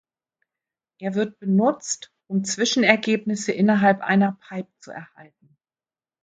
[0.97, 5.55] Er wird benutzt, um Zwischenergebnisse innerhalb einer Pipe zu erhalten.